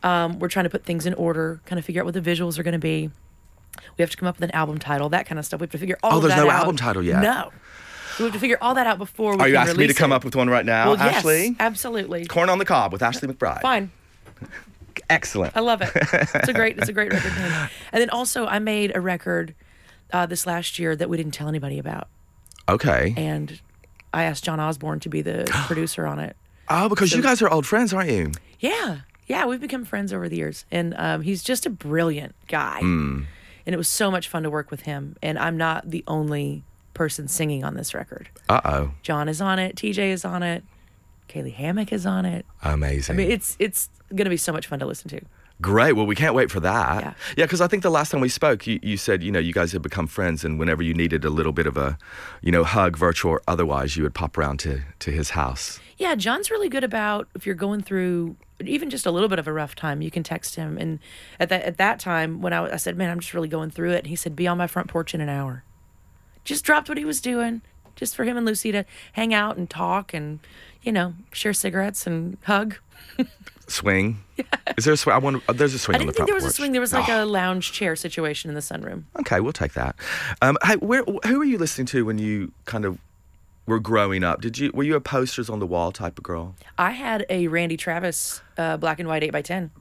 Um, 0.04 0.38
we're 0.38 0.48
trying 0.48 0.64
to 0.64 0.70
put 0.70 0.84
things 0.84 1.06
in 1.06 1.14
order, 1.14 1.60
kind 1.66 1.78
of 1.78 1.84
figure 1.84 2.02
out 2.02 2.04
what 2.04 2.14
the 2.14 2.20
visuals 2.20 2.56
are 2.58 2.62
going 2.62 2.72
to 2.72 2.78
be. 2.78 3.10
We 3.98 4.02
have 4.02 4.10
to 4.10 4.16
come 4.16 4.28
up 4.28 4.36
with 4.36 4.44
an 4.48 4.54
album 4.54 4.78
title, 4.78 5.08
that 5.08 5.26
kind 5.26 5.38
of 5.40 5.44
stuff. 5.44 5.60
We 5.60 5.64
have 5.64 5.70
to 5.72 5.78
figure 5.78 5.98
all 6.04 6.18
Oh, 6.18 6.20
there's 6.20 6.34
that 6.34 6.44
no 6.44 6.50
out. 6.50 6.60
album 6.60 6.76
title 6.76 7.02
yet? 7.02 7.20
No, 7.20 7.50
we 8.18 8.24
have 8.24 8.32
to 8.34 8.38
figure 8.40 8.58
all 8.60 8.74
that 8.74 8.86
out 8.86 8.98
before 8.98 9.34
we 9.36 9.40
Are 9.40 9.48
you 9.48 9.56
asking 9.56 9.78
me 9.78 9.86
to 9.86 9.94
come 9.94 10.12
it. 10.12 10.16
up 10.16 10.24
with 10.24 10.34
one 10.36 10.48
right 10.48 10.64
now, 10.64 10.88
Well, 10.90 10.96
yes, 10.98 11.16
Ashley? 11.16 11.56
absolutely. 11.60 12.24
Corn 12.26 12.48
on 12.48 12.58
the 12.58 12.64
Cob 12.64 12.92
with 12.92 13.02
Ashley 13.02 13.28
McBryde. 13.28 13.60
Fine. 13.62 13.90
Excellent. 15.10 15.56
I 15.56 15.60
love 15.60 15.82
it. 15.82 15.90
It's 15.94 16.48
a 16.48 16.52
great 16.52 16.78
it's 16.78 16.88
a 16.88 16.92
great 16.92 17.12
record 17.12 17.32
name. 17.38 17.68
And 17.92 18.00
then 18.00 18.10
also 18.10 18.46
I 18.46 18.58
made 18.58 18.96
a 18.96 19.00
record 19.00 19.54
uh, 20.12 20.26
this 20.26 20.46
last 20.46 20.78
year 20.78 20.96
that 20.96 21.08
we 21.08 21.16
didn't 21.16 21.32
tell 21.34 21.48
anybody 21.48 21.78
about. 21.78 22.08
Okay. 22.68 23.14
And 23.16 23.60
I 24.12 24.24
asked 24.24 24.42
John 24.44 24.58
Osborne 24.58 25.00
to 25.00 25.08
be 25.08 25.20
the 25.22 25.44
producer 25.66 26.06
on 26.06 26.18
it. 26.18 26.36
Oh, 26.68 26.88
because 26.88 27.12
you 27.12 27.22
guys 27.22 27.40
are 27.42 27.48
old 27.50 27.66
friends, 27.66 27.92
aren't 27.92 28.10
you? 28.10 28.32
Yeah. 28.58 29.00
Yeah, 29.28 29.44
we've 29.46 29.60
become 29.60 29.84
friends 29.84 30.12
over 30.12 30.28
the 30.28 30.36
years. 30.36 30.64
And 30.70 30.94
um, 30.96 31.22
he's 31.22 31.42
just 31.44 31.66
a 31.66 31.70
brilliant 31.70 32.34
guy. 32.48 32.80
Hmm. 32.80 33.22
And 33.66 33.74
it 33.74 33.76
was 33.76 33.88
so 33.88 34.10
much 34.10 34.28
fun 34.28 34.42
to 34.44 34.50
work 34.50 34.70
with 34.70 34.82
him. 34.82 35.16
And 35.22 35.38
I'm 35.38 35.56
not 35.56 35.90
the 35.90 36.02
only 36.08 36.64
person 36.96 37.28
singing 37.28 37.62
on 37.62 37.74
this 37.74 37.94
record. 37.94 38.28
Uh 38.48 38.60
oh. 38.64 38.90
John 39.02 39.28
is 39.28 39.40
on 39.40 39.58
it, 39.58 39.76
TJ 39.76 40.10
is 40.10 40.24
on 40.24 40.42
it, 40.42 40.64
Caylee 41.28 41.54
Hammack 41.54 41.92
is 41.92 42.06
on 42.06 42.24
it. 42.24 42.44
Amazing. 42.62 43.14
I 43.14 43.16
mean, 43.16 43.30
it's 43.30 43.56
it's 43.58 43.88
going 44.10 44.24
to 44.24 44.30
be 44.30 44.36
so 44.36 44.52
much 44.52 44.66
fun 44.66 44.78
to 44.80 44.86
listen 44.86 45.08
to. 45.10 45.20
Great. 45.60 45.92
Well, 45.94 46.04
we 46.04 46.14
can't 46.14 46.34
wait 46.34 46.50
for 46.50 46.60
that. 46.60 47.02
Yeah. 47.02 47.14
Yeah, 47.38 47.44
because 47.46 47.62
I 47.62 47.66
think 47.66 47.82
the 47.82 47.90
last 47.90 48.10
time 48.10 48.20
we 48.20 48.28
spoke, 48.28 48.66
you, 48.66 48.78
you 48.82 48.98
said, 48.98 49.22
you 49.22 49.32
know, 49.32 49.38
you 49.38 49.54
guys 49.54 49.72
had 49.72 49.80
become 49.80 50.06
friends, 50.06 50.44
and 50.44 50.58
whenever 50.58 50.82
you 50.82 50.92
needed 50.92 51.24
a 51.24 51.30
little 51.30 51.52
bit 51.52 51.66
of 51.66 51.78
a, 51.78 51.96
you 52.42 52.52
know, 52.52 52.62
hug, 52.62 52.96
virtual 52.96 53.32
or 53.32 53.42
otherwise, 53.48 53.96
you 53.96 54.02
would 54.02 54.14
pop 54.14 54.36
around 54.36 54.58
to, 54.60 54.82
to 54.98 55.10
his 55.10 55.30
house. 55.30 55.80
Yeah, 55.96 56.14
John's 56.14 56.50
really 56.50 56.68
good 56.68 56.84
about 56.84 57.28
if 57.34 57.46
you're 57.46 57.54
going 57.54 57.80
through 57.82 58.36
even 58.64 58.90
just 58.90 59.06
a 59.06 59.10
little 59.10 59.30
bit 59.30 59.38
of 59.38 59.46
a 59.46 59.52
rough 59.52 59.74
time, 59.74 60.02
you 60.02 60.10
can 60.10 60.22
text 60.22 60.56
him. 60.56 60.76
And 60.76 60.98
at 61.40 61.48
that 61.48 61.62
at 61.62 61.78
that 61.78 62.00
time, 62.00 62.42
when 62.42 62.52
I, 62.52 62.74
I 62.74 62.76
said, 62.76 62.96
"Man, 62.96 63.10
I'm 63.10 63.20
just 63.20 63.32
really 63.32 63.48
going 63.48 63.70
through 63.70 63.92
it," 63.92 63.98
and 63.98 64.06
he 64.08 64.16
said, 64.16 64.36
"Be 64.36 64.46
on 64.46 64.58
my 64.58 64.66
front 64.66 64.88
porch 64.88 65.14
in 65.14 65.22
an 65.22 65.30
hour." 65.30 65.64
Just 66.46 66.64
dropped 66.64 66.88
what 66.88 66.96
he 66.96 67.04
was 67.04 67.20
doing, 67.20 67.60
just 67.96 68.16
for 68.16 68.24
him 68.24 68.36
and 68.36 68.46
Lucie 68.46 68.72
to 68.72 68.84
hang 69.12 69.34
out 69.34 69.56
and 69.56 69.68
talk 69.68 70.14
and, 70.14 70.38
you 70.82 70.92
know, 70.92 71.14
share 71.32 71.52
cigarettes 71.52 72.06
and 72.06 72.38
hug. 72.44 72.76
Swing. 73.68 74.22
Yeah. 74.36 74.44
Is 74.78 74.84
there 74.84 74.94
a 74.94 74.96
swing? 74.96 75.14
I 75.14 75.18
wonder, 75.18 75.40
uh, 75.48 75.52
there's 75.52 75.74
a 75.74 75.78
swing 75.78 75.96
I 75.96 75.98
on 76.00 76.06
the 76.06 76.12
didn't 76.12 76.16
think 76.18 76.28
there 76.28 76.34
was 76.36 76.44
a 76.44 76.52
swing. 76.52 76.70
There 76.72 76.80
was 76.80 76.92
like 76.92 77.08
Oh, 77.08 77.24
a 77.24 77.26
lounge 77.26 77.72
chair 77.72 77.96
situation 77.96 78.48
in 78.48 78.54
the 78.54 78.60
sunroom. 78.60 79.04
Okay, 79.18 79.40
we'll 79.40 79.52
take 79.52 79.72
that. 79.72 79.96
Um, 80.40 80.56
hey, 80.64 80.76
where, 80.76 81.02
who 81.26 81.38
were 81.38 81.44
you 81.44 81.58
listening 81.58 81.86
to 81.88 82.04
when 82.06 82.18
you 82.18 82.52
kind 82.64 82.84
of 82.84 82.98
were 83.66 83.80
growing 83.80 84.22
up? 84.22 84.40
Did 84.40 84.56
you 84.58 84.70
were 84.72 84.84
you 84.84 84.94
a 84.94 85.00
posters 85.00 85.50
on 85.50 85.58
the 85.58 85.66
wall 85.66 85.90
type 85.90 86.16
of 86.16 86.22
girl? 86.22 86.54
I 86.78 86.92
had 86.92 87.26
a 87.28 87.48
Randy 87.48 87.76
Travis 87.76 88.40
uh, 88.56 88.76
black 88.76 89.00
and 89.00 89.08
white 89.08 89.24
eight 89.24 89.32
by 89.32 89.42
ten. 89.42 89.72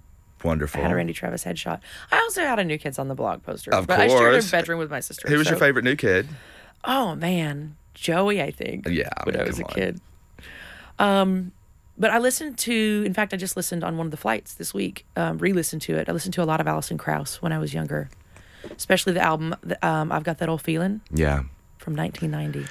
Wonderful. 0.44 0.79
I 0.79 0.83
had 0.83 0.91
a 0.91 0.95
Randy 0.95 1.13
Travis 1.13 1.44
headshot. 1.44 1.79
I 2.12 2.17
also 2.17 2.41
had 2.41 2.57
a 2.57 2.63
New 2.63 2.77
Kids 2.79 2.98
on 2.98 3.07
the 3.07 3.15
Block 3.15 3.43
poster. 3.43 3.72
Of 3.72 3.86
but 3.88 4.00
I 4.00 4.07
shared 4.07 4.43
a 4.43 4.48
bedroom 4.48 4.79
with 4.79 4.89
my 4.89 5.00
sister. 5.00 5.27
Who 5.27 5.38
was 5.38 5.50
your 5.50 5.60
favorite 5.60 5.86
new 5.86 5.95
kid? 5.95 6.27
Oh 6.86 7.15
man, 7.15 7.75
Joey, 7.94 8.42
I 8.42 8.51
think. 8.51 8.88
Yeah, 8.88 9.10
I 9.18 9.24
when 9.25 9.36
mean, 9.36 9.44
I 9.44 9.48
was 9.48 9.60
a 9.60 9.63
on. 9.65 9.70
kid. 9.74 10.01
Um, 11.00 11.51
but 11.98 12.12
I 12.12 12.20
listened 12.20 12.58
to. 12.60 13.04
In 13.06 13.13
fact, 13.13 13.34
I 13.34 13.38
just 13.38 13.56
listened 13.58 13.84
on 13.84 13.98
one 13.98 14.08
of 14.08 14.12
the 14.12 14.18
flights 14.18 14.54
this 14.56 14.74
week. 14.74 15.06
Um, 15.15 15.38
re-listened 15.38 15.82
to 15.84 15.96
it. 15.96 16.10
I 16.10 16.12
listened 16.12 16.34
to 16.36 16.44
a 16.44 16.46
lot 16.46 16.60
of 16.62 16.68
Alison 16.68 16.98
Krauss 16.98 17.42
when 17.42 17.51
I 17.51 17.58
was 17.58 17.74
younger, 17.74 18.10
especially 18.75 19.13
the 19.13 19.22
album. 19.22 19.56
Um, 19.82 20.12
I've 20.12 20.24
got 20.24 20.38
that 20.39 20.50
old 20.50 20.62
feeling 20.62 21.01
Yeah. 21.12 21.44
from 21.77 21.96
1990. 21.96 22.68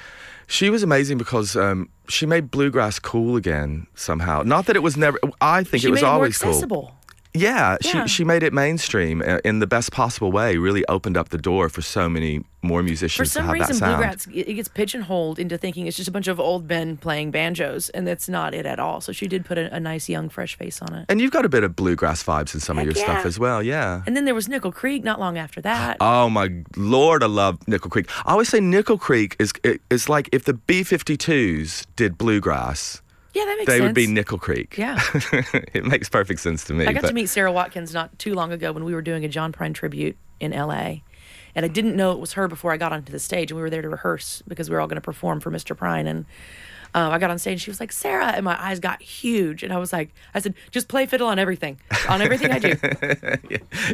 She 0.47 0.69
was 0.69 0.83
amazing 0.83 1.17
because 1.17 1.55
um, 1.55 1.89
she 2.07 2.27
made 2.27 2.51
bluegrass 2.51 2.99
cool 2.99 3.35
again 3.35 3.87
somehow. 3.95 4.43
Not 4.43 4.67
that 4.67 4.75
it 4.75 4.83
was 4.83 4.95
never. 4.95 5.17
I 5.41 5.63
think 5.63 5.81
She 5.81 5.87
it 5.87 5.91
was 5.91 6.01
made 6.01 6.07
it 6.07 6.11
more 6.11 6.13
always 6.15 6.37
cool. 6.37 6.51
Yeah, 7.35 7.77
Yeah. 7.81 8.05
she 8.05 8.07
she 8.15 8.23
made 8.23 8.43
it 8.43 8.53
mainstream 8.53 9.21
uh, 9.21 9.39
in 9.43 9.59
the 9.59 9.67
best 9.67 9.91
possible 9.91 10.31
way. 10.31 10.57
Really 10.57 10.85
opened 10.87 11.17
up 11.17 11.29
the 11.29 11.37
door 11.37 11.69
for 11.69 11.81
so 11.81 12.07
many 12.09 12.43
more 12.61 12.79
For 12.79 12.83
musicians 12.85 13.29
to 13.29 13.33
some 13.33 13.45
have 13.45 13.53
reason, 13.53 13.67
that 13.73 13.75
sound. 13.75 13.97
bluegrass 13.97 14.27
it 14.49 14.53
gets 14.55 14.67
pigeonholed 14.69 15.37
into 15.37 15.55
thinking 15.55 15.85
it's 15.85 15.95
just 15.97 16.09
a 16.09 16.11
bunch 16.11 16.27
of 16.27 16.39
old 16.39 16.67
men 16.67 16.97
playing 16.97 17.29
banjos, 17.31 17.89
and 17.89 18.07
that's 18.07 18.27
not 18.27 18.55
it 18.55 18.65
at 18.65 18.79
all. 18.79 19.01
So 19.01 19.11
she 19.11 19.27
did 19.27 19.45
put 19.45 19.57
a, 19.59 19.71
a 19.75 19.79
nice 19.79 20.09
young, 20.09 20.29
fresh 20.29 20.57
face 20.57 20.81
on 20.81 20.93
it. 20.95 21.05
And 21.09 21.21
you've 21.21 21.31
got 21.31 21.45
a 21.45 21.49
bit 21.49 21.63
of 21.63 21.75
bluegrass 21.75 22.23
vibes 22.23 22.53
in 22.55 22.59
some 22.61 22.77
of 22.79 22.85
Heck 22.85 22.95
your 22.95 23.03
stuff 23.05 23.25
as 23.25 23.37
well. 23.37 23.61
Yeah. 23.61 24.01
And 24.07 24.15
then 24.17 24.25
there 24.25 24.33
was 24.33 24.47
Nickel 24.49 24.71
Creek 24.71 25.03
not 25.03 25.19
long 25.19 25.37
after 25.37 25.61
that. 25.61 25.97
Oh 26.01 26.27
my 26.29 26.49
lord, 26.75 27.21
I 27.21 27.27
love 27.27 27.67
Nickel 27.67 27.89
Creek. 27.91 28.09
I 28.25 28.31
always 28.31 28.49
say 28.49 28.59
Nickel 28.59 28.97
Creek 28.97 29.35
is 29.37 29.53
it's 29.91 30.09
like 30.09 30.27
if 30.31 30.45
the 30.45 30.53
B52s 30.53 31.85
did 31.95 32.17
bluegrass, 32.17 33.01
yeah, 33.35 33.43
that 33.45 33.57
makes 33.57 33.67
they 33.67 33.77
sense. 33.77 33.83
would 33.83 33.93
be 33.93 34.07
Nickel 34.07 34.37
Creek. 34.37 34.77
Yeah. 34.77 34.97
it 35.73 35.85
makes 35.85 36.07
perfect 36.07 36.39
sense 36.39 36.63
to 36.65 36.73
me. 36.73 36.87
I 36.87 36.93
got 36.93 37.01
but- 37.01 37.09
to 37.09 37.13
meet 37.13 37.27
Sara 37.27 37.51
Watkins 37.51 37.93
not 37.93 38.17
too 38.17 38.33
long 38.33 38.51
ago 38.53 38.71
when 38.71 38.85
we 38.85 38.95
were 38.95 39.01
doing 39.01 39.25
a 39.25 39.27
John 39.27 39.51
Prine 39.51 39.73
tribute 39.73 40.15
in 40.39 40.51
LA. 40.51 40.95
And 41.53 41.63
I 41.65 41.67
didn't 41.67 41.95
know 41.95 42.11
it 42.11 42.19
was 42.19 42.33
her 42.33 42.47
before 42.47 42.71
I 42.71 42.77
got 42.77 42.91
onto 42.91 43.11
the 43.11 43.19
stage, 43.19 43.51
and 43.51 43.55
we 43.57 43.61
were 43.61 43.69
there 43.69 43.81
to 43.81 43.89
rehearse 43.89 44.41
because 44.47 44.69
we 44.69 44.75
were 44.75 44.81
all 44.81 44.87
going 44.87 44.95
to 44.95 45.01
perform 45.01 45.39
for 45.39 45.51
Mr. 45.51 45.75
Prine. 45.75 46.07
And 46.07 46.25
Um, 46.95 47.11
I 47.11 47.17
got 47.19 47.29
on 47.29 47.37
stage 47.37 47.51
and 47.51 47.61
she 47.61 47.69
was 47.69 47.79
like, 47.81 47.91
Sarah. 47.91 48.27
And 48.27 48.45
my 48.45 48.55
eyes 48.59 48.79
got 48.79 49.01
huge. 49.01 49.63
And 49.63 49.73
I 49.73 49.77
was 49.77 49.91
like, 49.91 50.13
I 50.33 50.39
said, 50.39 50.55
just 50.71 50.87
play 50.87 51.05
fiddle 51.05 51.27
on 51.27 51.37
everything, 51.37 51.77
on 52.09 52.21
everything 52.21 52.51
I 52.51 52.59
do. 52.59 52.73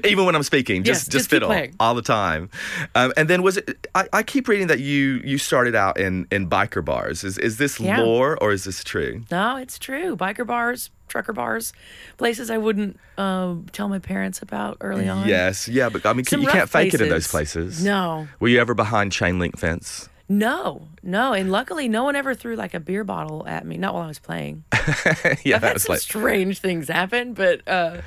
Even 0.07 0.25
when 0.25 0.35
I'm 0.35 0.43
speaking, 0.43 0.83
just 0.83 1.01
Yes, 1.01 1.05
just, 1.05 1.11
just 1.11 1.29
fiddle 1.31 1.51
all 1.79 1.95
the 1.95 2.01
time. 2.03 2.49
Um, 2.95 3.11
and 3.17 3.27
then 3.27 3.41
was 3.41 3.57
it? 3.57 3.87
I, 3.95 4.07
I 4.13 4.23
keep 4.23 4.47
reading 4.47 4.67
that 4.67 4.79
you 4.79 5.19
you 5.23 5.37
started 5.37 5.73
out 5.75 5.99
in 5.99 6.27
in 6.31 6.47
biker 6.49 6.85
bars. 6.85 7.23
Is 7.23 7.37
is 7.39 7.57
this 7.57 7.79
Yeah. 7.79 8.01
lore 8.01 8.37
or 8.41 8.51
is 8.51 8.65
this 8.65 8.83
true? 8.83 9.23
No, 9.31 9.57
it's 9.57 9.79
true. 9.79 10.15
Biker 10.15 10.45
bars, 10.45 10.91
trucker 11.07 11.33
bars, 11.33 11.73
places 12.17 12.51
I 12.51 12.57
wouldn't 12.59 12.99
uh, 13.17 13.55
tell 13.71 13.89
my 13.89 13.99
parents 13.99 14.41
about 14.43 14.77
early 14.81 15.09
on. 15.09 15.27
Yes, 15.27 15.67
yeah, 15.67 15.89
but 15.89 16.05
I 16.05 16.13
mean, 16.13 16.25
Some 16.25 16.41
you 16.41 16.47
can't 16.47 16.69
fake 16.69 16.93
it 16.93 17.01
in 17.01 17.09
those 17.09 17.27
places. 17.27 17.65
places. 17.77 17.83
No. 17.83 18.27
Were 18.39 18.47
you 18.47 18.59
ever 18.59 18.73
behind 18.75 19.11
chain 19.11 19.39
link 19.39 19.57
fence? 19.57 20.07
No, 20.31 20.87
no. 21.03 21.33
And 21.33 21.51
luckily, 21.51 21.89
no 21.89 22.05
one 22.05 22.15
ever 22.15 22.33
threw 22.33 22.55
like 22.55 22.73
a 22.73 22.79
beer 22.79 23.03
bottle 23.03 23.45
at 23.45 23.65
me. 23.65 23.75
Not 23.77 23.93
while 23.93 24.03
I 24.03 24.07
was 24.07 24.19
playing. 24.19 24.63
yeah, 24.73 24.77
I've 24.77 25.43
that 25.43 25.61
had 25.61 25.73
was 25.73 25.83
some 25.83 25.93
like. 25.95 26.01
strange 26.01 26.59
things 26.59 26.87
happen, 26.87 27.33
but 27.33 27.67
uh, 27.67 27.97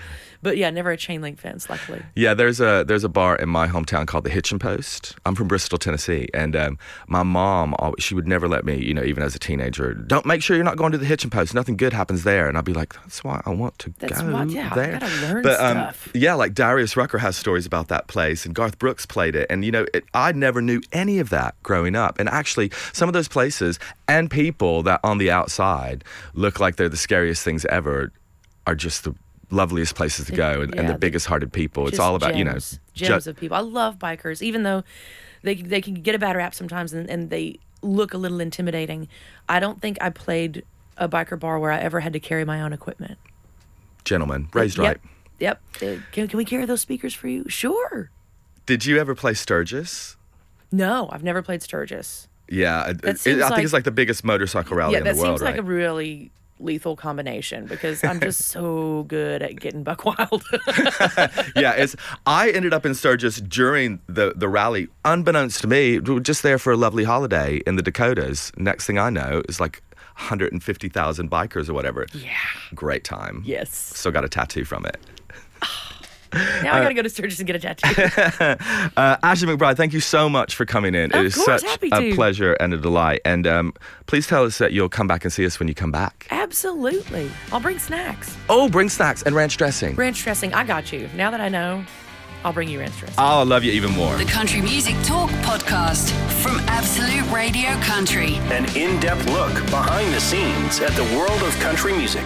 but 0.44 0.56
yeah, 0.56 0.70
never 0.70 0.92
a 0.92 0.96
chain 0.96 1.20
link 1.20 1.38
fence. 1.40 1.68
Luckily. 1.68 2.02
Yeah, 2.14 2.34
there's 2.34 2.60
a 2.60 2.84
there's 2.86 3.02
a 3.02 3.08
bar 3.08 3.34
in 3.36 3.48
my 3.48 3.66
hometown 3.66 4.06
called 4.06 4.22
the 4.24 4.30
Hitchin 4.30 4.60
Post. 4.60 5.16
I'm 5.26 5.34
from 5.34 5.48
Bristol, 5.48 5.78
Tennessee, 5.78 6.28
and 6.32 6.54
um, 6.54 6.78
my 7.08 7.24
mom 7.24 7.74
always, 7.80 8.04
she 8.04 8.14
would 8.14 8.28
never 8.28 8.46
let 8.46 8.64
me, 8.64 8.76
you 8.76 8.94
know, 8.94 9.02
even 9.02 9.22
as 9.24 9.34
a 9.34 9.38
teenager, 9.40 9.94
don't 9.94 10.26
make 10.26 10.42
sure 10.42 10.54
you're 10.54 10.64
not 10.64 10.76
going 10.76 10.92
to 10.92 10.98
the 10.98 11.06
Hitchin 11.06 11.30
Post. 11.30 11.54
Nothing 11.54 11.76
good 11.76 11.92
happens 11.92 12.22
there, 12.22 12.48
and 12.48 12.56
I'd 12.56 12.64
be 12.64 12.72
like, 12.74 12.92
that's 12.94 13.24
why 13.24 13.42
I 13.44 13.50
want 13.50 13.78
to 13.80 13.92
That's 13.98 14.20
go 14.22 14.32
why- 14.32 14.44
yeah, 14.44 14.68
I 14.70 14.74
there. 14.76 14.92
gotta 15.00 15.20
learn 15.22 15.42
but, 15.42 15.60
um, 15.60 15.76
stuff. 15.78 16.08
Yeah, 16.14 16.34
like 16.34 16.54
Darius 16.54 16.96
Rucker 16.96 17.18
has 17.18 17.36
stories 17.36 17.66
about 17.66 17.88
that 17.88 18.06
place, 18.06 18.44
and 18.46 18.54
Garth 18.54 18.78
Brooks 18.78 19.06
played 19.06 19.34
it, 19.34 19.46
and 19.50 19.64
you 19.64 19.72
know, 19.72 19.86
it, 19.94 20.04
I 20.14 20.30
never 20.32 20.60
knew 20.62 20.80
any 20.92 21.18
of 21.18 21.30
that 21.30 21.54
growing 21.62 21.96
up, 21.96 22.18
and 22.20 22.28
actually, 22.28 22.70
some 22.92 23.08
of 23.08 23.12
those 23.14 23.28
places 23.28 23.78
and 24.06 24.30
people 24.30 24.82
that 24.82 25.00
on 25.02 25.18
the 25.18 25.30
outside 25.30 26.04
look 26.34 26.60
like 26.60 26.76
they're 26.76 26.88
the 26.88 26.96
scariest 26.96 27.42
things 27.42 27.64
ever 27.66 28.12
are 28.66 28.74
just 28.74 29.04
the 29.04 29.14
loveliest 29.50 29.94
places 29.94 30.26
to 30.26 30.32
go 30.32 30.60
and, 30.62 30.70
and 30.74 30.74
yeah, 30.74 30.82
the 30.88 30.92
the- 30.94 30.98
biggest 30.98 31.26
hearted 31.26 31.52
people. 31.52 31.86
It's 31.88 31.98
all 31.98 32.14
about, 32.16 32.36
you 32.36 32.44
know, 32.44 32.58
gems, 32.94 33.24
ju- 33.24 33.30
of 33.30 33.36
people. 33.36 33.56
I 33.56 33.60
love 33.60 33.98
bikers, 33.98 34.42
even 34.42 34.62
though 34.62 34.82
they 35.42 35.54
they 35.56 35.80
can 35.80 35.94
get 35.94 36.14
a 36.14 36.18
bad 36.18 36.36
rap 36.36 36.54
sometimes, 36.54 36.92
and, 36.92 37.08
and 37.10 37.30
they 37.30 37.58
look 37.82 38.14
a 38.14 38.18
little 38.18 38.40
intimidating. 38.40 39.08
I 39.48 39.60
don't 39.60 39.80
think 39.80 39.98
I 40.00 40.10
played 40.10 40.64
a 40.96 41.08
biker 41.08 41.38
bar 41.38 41.58
where 41.58 41.70
I 41.72 41.78
ever 41.78 42.00
had 42.00 42.12
to 42.14 42.20
carry 42.20 42.44
my 42.44 42.60
own 42.62 42.72
equipment. 42.72 43.18
gentlemen, 44.04 44.48
raised 44.54 44.78
yep, 44.78 44.86
right. 44.86 45.00
Yep. 45.40 45.60
Uh, 45.76 46.00
Can, 46.12 46.28
can 46.28 46.36
we 46.36 46.44
carry 46.44 46.64
those 46.66 46.80
speakers 46.80 47.12
for 47.14 47.26
you? 47.28 47.48
Sure. 47.48 48.10
Did 48.66 48.86
you 48.86 48.98
ever 48.98 49.14
play 49.14 49.34
Sturgis? 49.34 50.16
No, 50.70 51.08
I've 51.12 51.22
never 51.24 51.42
played 51.42 51.62
Sturgis. 51.62 52.28
Yeah, 52.48 52.88
it- 52.90 53.00
I 53.04 53.12
think 53.14 53.40
like- 53.50 53.64
it's 53.64 53.72
like 53.72 53.84
the 53.84 53.90
biggest 53.90 54.24
motorcycle 54.24 54.76
rally 54.76 54.92
yeah, 54.94 54.98
in 54.98 55.04
the 55.04 55.10
world, 55.10 55.18
Yeah, 55.20 55.24
that 55.24 55.30
seems 55.38 55.42
like 55.42 55.54
right? 55.54 55.60
a 55.60 55.62
really 55.62 56.30
lethal 56.61 56.94
combination 56.96 57.66
because 57.66 58.02
I'm 58.04 58.20
just 58.20 58.40
so 58.46 59.04
good 59.08 59.42
at 59.42 59.58
getting 59.61 59.82
buck 59.82 60.04
wild. 60.06 60.44
yeah, 61.56 61.73
it's. 61.73 61.96
I 62.26 62.50
ended 62.50 62.73
up 62.73 62.87
in 62.87 62.94
Sturgis 62.94 63.40
during 63.40 64.00
the 64.06 64.32
the 64.37 64.49
rally, 64.49 64.88
unbeknownst 65.04 65.61
to 65.62 65.66
me, 65.66 66.00
just 66.20 66.42
there 66.42 66.58
for 66.58 66.73
a 66.73 66.76
lovely 66.76 67.04
holiday 67.04 67.61
in 67.66 67.76
the 67.76 67.82
Dakotas. 67.82 68.52
Next 68.56 68.87
thing 68.87 68.99
I 68.99 69.11
know, 69.11 69.42
it's 69.49 69.61
like 69.61 69.82
150,000 70.16 71.30
bikers 71.30 71.68
or 71.68 71.75
whatever. 71.75 72.06
yeah. 72.12 72.30
Great 72.75 73.02
time. 73.04 73.42
Yes. 73.44 73.75
Still 73.75 74.12
got 74.12 74.25
a 74.25 74.28
tattoo 74.28 74.64
from 74.64 74.87
it. 74.87 74.96
Ah, 75.62 75.83
Now 76.62 76.74
I 76.74 76.82
got 76.82 76.88
to 76.88 76.94
go 76.94 77.02
to 77.02 77.08
Sturgis 77.10 77.38
and 77.38 77.46
get 77.46 77.56
a 77.56 77.58
tattoo. 77.58 78.54
Uh, 78.96 79.16
Ashley 79.22 79.48
McBryde, 79.48 79.76
thank 79.76 79.92
you 79.92 80.00
so 80.00 80.28
much 80.28 80.54
for 80.54 80.64
coming 80.64 80.94
in. 80.94 81.12
Of 81.12 81.20
it 81.20 81.26
is 81.26 81.34
course, 81.34 81.46
such 81.46 81.62
happy 81.62 81.88
a 81.92 82.00
to. 82.10 82.14
pleasure 82.14 82.52
and 82.54 82.72
a 82.74 82.76
delight. 82.76 83.20
And 83.24 83.46
um, 83.46 83.74
please 84.06 84.26
tell 84.26 84.44
us 84.44 84.58
that 84.58 84.72
you'll 84.72 84.88
come 84.88 85.06
back 85.06 85.24
and 85.24 85.32
see 85.32 85.44
us 85.46 85.58
when 85.58 85.68
you 85.68 85.74
come 85.74 85.90
back. 85.90 86.26
Absolutely. 86.30 87.30
I'll 87.52 87.60
bring 87.60 87.78
snacks. 87.78 88.36
Oh, 88.48 88.68
bring 88.68 88.88
snacks 88.88 89.22
and 89.22 89.34
ranch 89.34 89.56
dressing. 89.56 89.94
Ranch 89.96 90.22
dressing. 90.22 90.54
I 90.54 90.64
got 90.64 90.92
you. 90.92 91.08
Now 91.16 91.30
that 91.30 91.40
I 91.40 91.48
know, 91.48 91.84
I'll 92.44 92.52
bring 92.52 92.68
you 92.68 92.78
ranch 92.78 92.96
dressing. 92.98 93.16
I'll 93.18 93.44
love 93.46 93.64
you 93.64 93.72
even 93.72 93.90
more. 93.92 94.16
The 94.16 94.24
Country 94.26 94.60
Music 94.60 94.94
Talk 95.02 95.30
podcast 95.42 96.10
from 96.42 96.58
Absolute 96.68 97.28
Radio 97.32 97.70
Country. 97.80 98.34
An 98.52 98.64
in 98.76 99.00
depth 99.00 99.26
look 99.30 99.54
behind 99.70 100.12
the 100.14 100.20
scenes 100.20 100.80
at 100.80 100.92
the 100.92 101.04
world 101.16 101.42
of 101.42 101.58
country 101.60 101.92
music. 101.96 102.24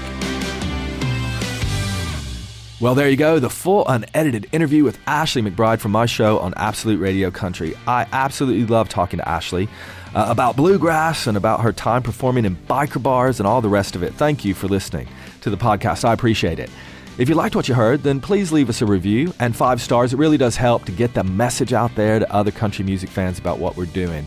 Well, 2.81 2.95
there 2.95 3.11
you 3.11 3.17
go, 3.17 3.41
the 3.41 3.51
full 3.51 3.85
unedited 3.89 4.47
interview 4.53 4.85
with 4.85 5.01
Ashley 5.09 5.43
McBryde 5.43 5.81
from 5.81 5.91
my 5.91 6.07
show 6.07 6.39
on 6.39 6.55
Absolute 6.55 7.01
Radio 7.01 7.29
Country. 7.29 7.75
I 7.89 8.07
absolutely 8.13 8.67
love 8.67 8.89
talking 8.89 9.19
to 9.19 9.29
Ashley 9.29 9.69
uh, 10.15 10.27
about 10.29 10.55
bluegrass 10.55 11.27
and 11.27 11.37
about 11.37 11.63
her 11.63 11.73
time 11.73 12.05
performing 12.05 12.45
in 12.45 12.55
biker 12.55 13.03
bars 13.03 13.41
and 13.41 13.49
all 13.49 13.61
the 13.61 13.69
rest 13.69 13.97
of 13.97 14.05
it. 14.05 14.15
Thank 14.15 14.45
you 14.45 14.55
for 14.55 14.69
listening 14.69 15.09
to 15.41 15.51
the 15.51 15.57
podcast. 15.57 16.05
I 16.05 16.13
appreciate 16.13 16.61
it. 16.61 16.71
If 17.19 17.29
you 17.29 17.35
liked 17.35 17.57
what 17.57 17.69
you 17.69 17.75
heard, 17.75 18.05
then 18.05 18.21
please 18.21 18.53
leave 18.53 18.69
us 18.69 18.81
a 18.81 18.87
review 18.87 19.35
and 19.41 19.57
five 19.57 19.83
stars. 19.83 20.13
It 20.13 20.19
really 20.19 20.39
does 20.39 20.55
help 20.55 20.85
to 20.85 20.93
get 20.93 21.15
the 21.15 21.25
message 21.25 21.73
out 21.73 21.93
there 21.97 22.21
to 22.21 22.33
other 22.33 22.53
country 22.53 22.85
music 22.85 23.11
fans 23.11 23.41
about 23.41 23.59
what 23.59 23.77
we're 23.77 23.87
doing. 23.87 24.25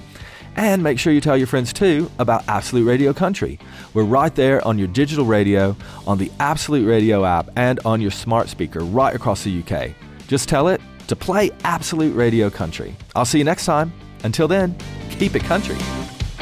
And 0.55 0.84
make 0.84 1.00
sure 1.00 1.13
you 1.13 1.22
tell 1.22 1.38
your 1.38 1.48
friends 1.48 1.74
too 1.74 2.12
about 2.20 2.43
Absolute 2.48 2.86
Radio 2.86 3.13
Country. 3.13 3.58
We're 3.93 4.03
right 4.03 4.34
there 4.36 4.65
on 4.67 4.77
your 4.77 4.88
digital 4.88 5.25
radio, 5.25 5.75
on 6.05 6.17
the 6.17 6.31
Absolute 6.39 6.88
Radio 6.88 7.25
app, 7.25 7.50
and 7.55 7.79
on 7.86 8.01
your 8.01 8.12
smart 8.12 8.50
speaker 8.50 8.79
right 8.79 9.15
across 9.15 9.43
the 9.43 9.63
UK. 9.63 9.91
Just 10.27 10.50
tell 10.50 10.67
it 10.67 10.81
to 11.08 11.15
play 11.15 11.51
Absolute 11.63 12.15
Radio 12.15 12.50
Country. 12.50 12.96
I'll 13.15 13.25
see 13.25 13.38
you 13.38 13.43
next 13.43 13.65
time. 13.65 13.91
Until 14.24 14.48
then, 14.48 14.75
keep 15.10 15.36
it 15.36 15.43
country. 15.43 15.77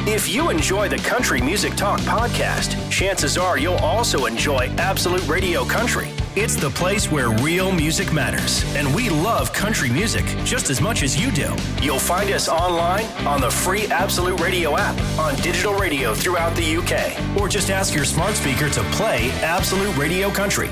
If 0.08 0.28
you 0.34 0.50
enjoy 0.50 0.88
the 0.88 0.98
Country 0.98 1.42
Music 1.42 1.76
Talk 1.76 2.00
podcast, 2.02 2.90
chances 2.90 3.38
are 3.38 3.60
you'll 3.60 3.76
also 3.76 4.26
enjoy 4.26 4.68
Absolute 4.78 5.28
Radio 5.28 5.66
Country. 5.66 6.10
It's 6.36 6.56
the 6.56 6.70
place 6.70 7.12
where 7.12 7.30
real 7.30 7.72
music 7.72 8.14
matters, 8.14 8.64
and 8.76 8.94
we 8.96 9.10
love 9.10 9.52
country 9.52 9.90
music 9.90 10.26
just 10.46 10.70
as 10.70 10.80
much 10.80 11.04
as 11.04 11.20
you 11.20 11.32
do. 11.32 11.54
You'll 11.82 12.00
find 12.00 12.30
us 12.32 12.48
online 12.48 13.06
on 13.28 13.42
the 13.42 13.52
free 13.52 13.88
Absolute 13.88 14.40
Radio 14.40 14.78
app, 14.78 14.98
on 15.20 15.36
digital 15.38 15.74
radio 15.74 16.14
throughout 16.14 16.56
the 16.56 16.78
UK, 16.78 17.38
or 17.38 17.50
just 17.50 17.70
ask 17.70 17.94
your 17.94 18.06
smart 18.06 18.36
speaker 18.36 18.70
to 18.70 18.82
play 18.92 19.32
Absolute 19.42 19.96
Radio 19.98 20.30
Country. 20.30 20.70